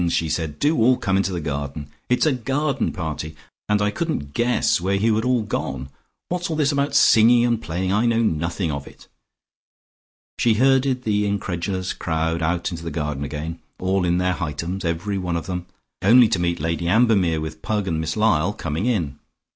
[0.09, 0.57] she said.
[0.57, 1.87] "Do all come into the garden!
[2.09, 3.35] It's a garden party,
[3.69, 5.89] and I couldn't guess where you had all gone.
[6.27, 7.91] What's all this about singing and playing?
[7.91, 9.07] I know nothing of it."
[10.39, 15.19] She herded the incredulous crowd out into the garden again, all in their Hightums, every
[15.19, 15.67] one of them,
[16.01, 19.19] only to meet Lady Ambermere with Pug and Miss Lyall coming in.